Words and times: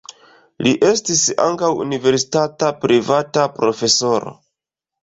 Li 0.67 0.71
estis 0.87 1.21
ankaŭ 1.49 1.69
universitata 1.83 2.71
privata 2.87 3.49
profesoro. 3.61 4.37